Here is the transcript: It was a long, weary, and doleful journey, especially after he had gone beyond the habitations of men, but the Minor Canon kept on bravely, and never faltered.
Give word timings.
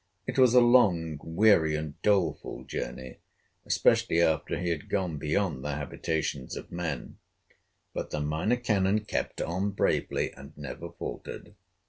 It 0.25 0.39
was 0.39 0.55
a 0.55 0.61
long, 0.61 1.19
weary, 1.23 1.75
and 1.75 2.01
doleful 2.01 2.63
journey, 2.63 3.19
especially 3.67 4.19
after 4.19 4.57
he 4.59 4.69
had 4.69 4.89
gone 4.89 5.17
beyond 5.17 5.63
the 5.63 5.75
habitations 5.75 6.55
of 6.55 6.71
men, 6.71 7.19
but 7.93 8.09
the 8.09 8.19
Minor 8.19 8.57
Canon 8.57 9.01
kept 9.05 9.41
on 9.43 9.69
bravely, 9.69 10.33
and 10.33 10.57
never 10.57 10.89
faltered. 10.91 11.53